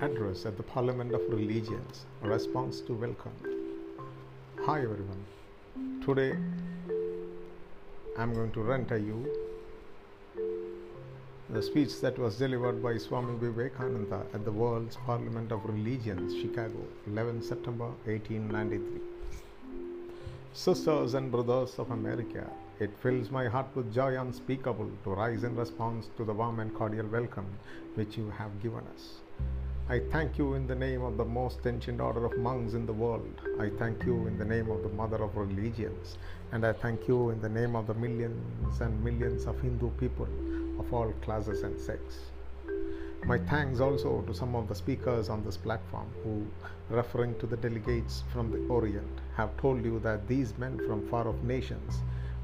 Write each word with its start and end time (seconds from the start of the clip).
address 0.00 0.46
at 0.46 0.56
the 0.56 0.62
Parliament 0.62 1.12
of 1.12 1.20
Religions, 1.28 2.06
response 2.22 2.80
to 2.82 2.92
welcome. 2.92 3.32
Hi 4.64 4.82
everyone. 4.82 5.24
Today 6.04 6.36
I'm 8.16 8.32
going 8.32 8.52
to 8.52 8.84
to 8.90 9.00
you 9.00 9.26
the 11.50 11.60
speech 11.60 12.00
that 12.00 12.16
was 12.16 12.36
delivered 12.36 12.80
by 12.80 12.96
Swami 12.96 13.36
Vivekananda 13.40 14.24
at 14.32 14.44
the 14.44 14.52
World's 14.52 14.94
Parliament 15.04 15.50
of 15.50 15.64
Religions, 15.64 16.32
Chicago, 16.40 16.84
11 17.08 17.42
September 17.42 17.88
1893. 18.04 19.00
Sisters 20.52 21.14
and 21.14 21.32
brothers 21.32 21.76
of 21.78 21.90
America, 21.90 22.48
it 22.78 22.96
fills 23.02 23.30
my 23.30 23.48
heart 23.48 23.66
with 23.74 23.92
joy 23.92 24.16
unspeakable 24.20 24.90
to 25.02 25.10
rise 25.10 25.42
in 25.42 25.56
response 25.56 26.08
to 26.16 26.24
the 26.24 26.32
warm 26.32 26.60
and 26.60 26.72
cordial 26.72 27.06
welcome 27.06 27.58
which 27.96 28.16
you 28.16 28.30
have 28.38 28.62
given 28.62 28.84
us. 28.94 29.14
I 29.90 30.00
thank 30.12 30.36
you 30.36 30.52
in 30.52 30.66
the 30.66 30.74
name 30.74 31.00
of 31.00 31.16
the 31.16 31.24
most 31.24 31.66
ancient 31.66 31.98
order 31.98 32.26
of 32.26 32.36
monks 32.36 32.74
in 32.74 32.84
the 32.84 32.92
world. 32.92 33.40
I 33.58 33.70
thank 33.70 34.04
you 34.04 34.26
in 34.26 34.36
the 34.36 34.44
name 34.44 34.70
of 34.70 34.82
the 34.82 34.90
mother 34.90 35.16
of 35.16 35.34
religions. 35.34 36.18
And 36.52 36.66
I 36.66 36.74
thank 36.74 37.08
you 37.08 37.30
in 37.30 37.40
the 37.40 37.48
name 37.48 37.74
of 37.74 37.86
the 37.86 37.94
millions 37.94 38.82
and 38.82 39.02
millions 39.02 39.46
of 39.46 39.58
Hindu 39.62 39.88
people 39.92 40.28
of 40.78 40.92
all 40.92 41.10
classes 41.22 41.62
and 41.62 41.80
sects. 41.80 42.18
My 43.24 43.38
thanks 43.38 43.80
also 43.80 44.20
to 44.26 44.34
some 44.34 44.54
of 44.54 44.68
the 44.68 44.74
speakers 44.74 45.30
on 45.30 45.42
this 45.42 45.56
platform 45.56 46.08
who, 46.22 46.46
referring 46.94 47.38
to 47.38 47.46
the 47.46 47.56
delegates 47.56 48.24
from 48.30 48.50
the 48.50 48.58
Orient, 48.70 49.20
have 49.38 49.56
told 49.56 49.82
you 49.82 50.00
that 50.00 50.28
these 50.28 50.52
men 50.58 50.76
from 50.86 51.08
far 51.08 51.26
off 51.26 51.42
nations 51.42 52.00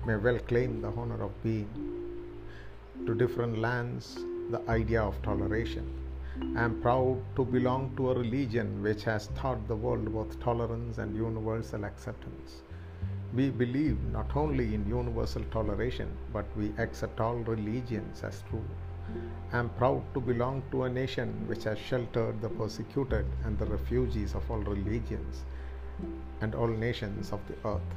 may 0.06 0.16
well 0.16 0.38
claim 0.38 0.80
the 0.80 0.88
honor 0.88 1.22
of 1.22 1.42
being 1.42 1.68
to 3.04 3.14
different 3.14 3.58
lands 3.58 4.14
the 4.50 4.62
idea 4.66 5.02
of 5.02 5.20
toleration 5.20 6.03
I 6.56 6.64
am 6.64 6.80
proud 6.80 7.22
to 7.36 7.44
belong 7.44 7.94
to 7.96 8.10
a 8.10 8.18
religion 8.18 8.82
which 8.82 9.04
has 9.04 9.28
taught 9.36 9.68
the 9.68 9.76
world 9.76 10.12
both 10.12 10.40
tolerance 10.40 10.98
and 10.98 11.14
universal 11.14 11.84
acceptance. 11.84 12.62
We 13.32 13.50
believe 13.50 14.02
not 14.10 14.34
only 14.36 14.74
in 14.74 14.84
universal 14.88 15.44
toleration, 15.52 16.08
but 16.32 16.44
we 16.56 16.72
accept 16.78 17.20
all 17.20 17.36
religions 17.36 18.24
as 18.24 18.42
true. 18.50 18.64
I 19.52 19.58
am 19.58 19.70
proud 19.70 20.02
to 20.14 20.20
belong 20.20 20.64
to 20.72 20.82
a 20.84 20.88
nation 20.90 21.46
which 21.46 21.62
has 21.64 21.78
sheltered 21.78 22.40
the 22.40 22.48
persecuted 22.48 23.26
and 23.44 23.56
the 23.56 23.66
refugees 23.66 24.34
of 24.34 24.50
all 24.50 24.58
religions 24.58 25.44
and 26.40 26.54
all 26.56 26.66
nations 26.66 27.32
of 27.32 27.46
the 27.46 27.54
earth. 27.68 27.94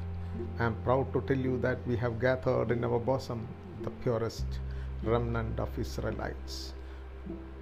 I 0.59 0.65
am 0.65 0.75
proud 0.83 1.11
to 1.13 1.21
tell 1.21 1.37
you 1.37 1.57
that 1.61 1.79
we 1.87 1.95
have 1.95 2.19
gathered 2.19 2.69
in 2.69 2.83
our 2.83 2.99
bosom 2.99 3.47
the 3.81 3.89
purest 3.89 4.45
remnant 5.03 5.59
of 5.59 5.79
Israelites 5.79 6.73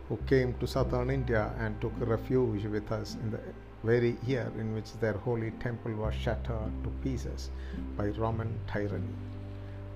who 0.08 0.18
came 0.28 0.54
to 0.56 0.68
southern 0.68 1.10
India 1.10 1.52
and 1.60 1.80
took 1.82 1.94
refuge 2.00 2.66
with 2.66 2.92
us 2.92 3.16
in 3.16 3.32
the 3.32 3.40
very 3.84 4.18
year 4.26 4.52
in 4.60 4.74
which 4.74 4.94
their 5.00 5.14
holy 5.14 5.52
temple 5.64 5.94
was 5.96 6.14
shattered 6.14 6.74
to 6.84 6.90
pieces 7.04 7.50
by 7.98 8.08
Roman 8.10 8.60
tyranny. 8.72 9.16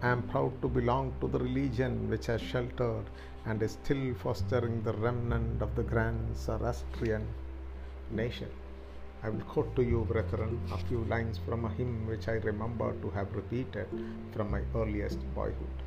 I 0.02 0.10
am 0.10 0.24
proud 0.24 0.62
to 0.62 0.68
belong 0.68 1.14
to 1.22 1.28
the 1.28 1.40
religion 1.40 2.10
which 2.10 2.28
has 2.28 2.42
sheltered 2.42 3.06
and 3.46 3.62
is 3.62 3.74
still 3.84 4.14
fostering 4.16 4.82
the 4.84 4.94
remnant 4.94 5.62
of 5.62 5.76
the 5.76 5.84
grand 5.84 6.36
Zoroastrian 6.38 7.28
nation. 8.12 8.50
I 9.22 9.30
will 9.30 9.42
quote 9.42 9.76
to 9.76 9.84
you, 9.84 10.06
brethren, 10.06 10.60
a 10.72 10.78
few 10.78 11.04
lines 11.06 11.38
from 11.46 11.66
a 11.66 11.70
hymn 11.70 12.08
which 12.08 12.28
I 12.28 12.34
remember 12.52 12.94
to 13.02 13.10
have 13.12 13.36
repeated 13.36 13.88
from 14.32 14.52
my 14.52 14.62
earliest 14.74 15.20
boyhood 15.36 15.84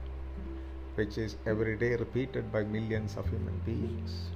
which 0.95 1.19
is 1.19 1.37
every 1.47 1.77
day 1.77 1.97
repeated 1.97 2.53
by 2.53 2.63
millions 2.63 3.17
of 3.17 3.29
human 3.29 3.59
beings. 3.65 4.31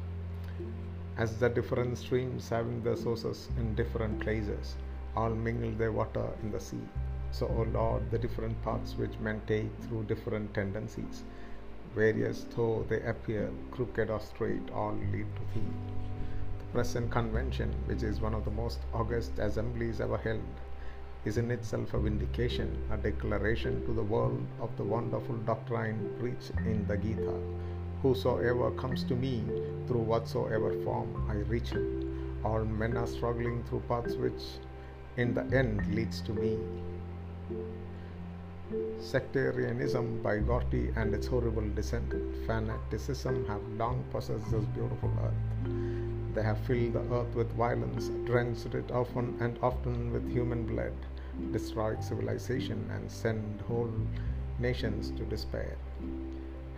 As 1.19 1.39
the 1.39 1.49
different 1.49 1.99
streams 1.99 2.49
having 2.49 2.83
their 2.83 2.97
sources 2.97 3.49
in 3.59 3.75
different 3.75 4.21
places 4.21 4.77
all 5.17 5.31
mingle 5.31 5.73
their 5.73 5.93
water 5.93 6.29
in 6.43 6.51
the 6.51 6.61
sea, 6.61 6.87
so, 7.31 7.47
O 7.49 7.63
Lord, 7.73 8.11
the 8.11 8.19
different 8.19 8.63
paths 8.63 8.95
which 8.97 9.19
men 9.19 9.43
take 9.47 9.71
through 9.83 10.05
different 10.05 10.55
tendencies, 10.55 11.25
various 11.95 12.47
though 12.55 12.85
they 12.89 13.03
appear, 13.03 13.51
crooked 13.71 14.11
or 14.11 14.21
straight, 14.21 14.71
all 14.73 14.95
lead 15.13 15.27
to 15.37 15.43
Thee. 15.55 15.67
The 16.59 16.65
present 16.73 17.11
convention, 17.11 17.75
which 17.87 18.03
is 18.03 18.21
one 18.21 18.35
of 18.35 18.45
the 18.45 18.51
most 18.51 18.81
august 18.95 19.39
assemblies 19.39 20.01
ever 20.01 20.17
held, 20.17 20.41
is 21.27 21.39
in 21.39 21.51
itself 21.51 21.93
a 21.93 21.99
vindication, 21.99 22.69
a 22.93 22.97
declaration 22.97 23.85
to 23.85 23.93
the 23.93 24.03
world 24.03 24.47
of 24.61 24.71
the 24.77 24.85
wonderful 24.85 25.35
doctrine 25.39 25.99
preached 26.21 26.53
in 26.65 26.87
the 26.87 26.97
Gita. 26.97 27.35
Whosoever 28.01 28.71
comes 28.71 29.03
to 29.05 29.17
me 29.17 29.43
through 29.89 30.03
whatsoever 30.03 30.73
form 30.85 31.29
I 31.29 31.35
reach 31.51 31.71
him. 31.71 32.41
All 32.45 32.65
men 32.65 32.97
are 32.97 33.09
struggling 33.09 33.65
through 33.65 33.83
paths 33.89 34.15
which 34.15 34.41
in 35.17 35.35
the 35.35 35.43
end 35.53 35.93
leads 35.93 36.21
to 36.23 36.33
me. 36.33 36.59
Sectarianism, 39.01 40.23
by 40.23 40.39
bigotry, 40.39 40.93
and 40.95 41.13
its 41.13 41.27
horrible 41.27 41.69
descendant, 41.75 42.47
fanaticism, 42.47 43.45
have 43.47 43.63
long 43.77 44.05
possessed 44.13 44.49
this 44.53 44.65
beautiful 44.67 45.11
earth. 45.25 45.75
They 46.35 46.43
have 46.45 46.59
filled 46.61 46.93
the 46.93 47.05
earth 47.13 47.35
with 47.35 47.51
violence, 47.53 48.11
drenched 48.27 48.75
it 48.75 48.93
often 48.93 49.37
and 49.41 49.59
often 49.61 50.13
with 50.13 50.31
human 50.31 50.67
blood 50.67 50.93
destroyed 51.53 52.03
civilization, 52.03 52.91
and 52.93 53.11
send 53.11 53.61
whole 53.63 53.93
nations 54.59 55.11
to 55.13 55.25
despair. 55.25 55.77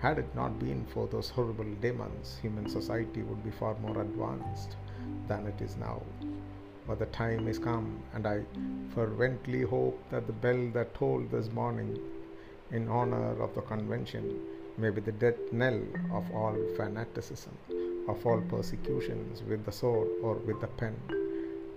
Had 0.00 0.18
it 0.18 0.34
not 0.34 0.58
been 0.58 0.86
for 0.86 1.06
those 1.08 1.28
horrible 1.28 1.72
demons, 1.80 2.38
human 2.40 2.68
society 2.68 3.22
would 3.22 3.42
be 3.42 3.50
far 3.50 3.74
more 3.80 4.00
advanced 4.00 4.76
than 5.26 5.46
it 5.46 5.60
is 5.60 5.76
now. 5.76 6.02
But 6.86 7.00
the 7.00 7.06
time 7.06 7.48
is 7.48 7.58
come, 7.58 8.02
and 8.14 8.26
I 8.26 8.42
fervently 8.94 9.62
hope 9.62 10.00
that 10.10 10.26
the 10.26 10.32
bell 10.32 10.70
that 10.72 10.94
tolled 10.94 11.30
this 11.30 11.50
morning 11.52 11.98
in 12.70 12.88
honor 12.88 13.40
of 13.42 13.54
the 13.54 13.62
convention 13.62 14.40
may 14.76 14.90
be 14.90 15.00
the 15.00 15.12
death 15.12 15.52
knell 15.52 15.82
of 16.12 16.30
all 16.32 16.56
fanaticism, 16.76 17.56
of 18.08 18.24
all 18.24 18.40
persecutions 18.42 19.42
with 19.42 19.64
the 19.64 19.72
sword 19.72 20.08
or 20.22 20.34
with 20.34 20.60
the 20.60 20.66
pen, 20.66 20.96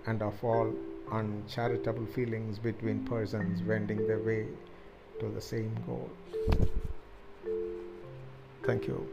and 0.06 0.22
of 0.22 0.42
all 0.44 0.72
uncharitable 1.12 2.06
feelings 2.06 2.58
between 2.58 3.04
persons 3.04 3.62
wending 3.62 4.06
their 4.06 4.20
way 4.20 4.46
to 5.20 5.28
the 5.28 5.40
same 5.40 5.74
goal. 5.86 6.10
Thank 8.64 8.86
you. 8.86 9.06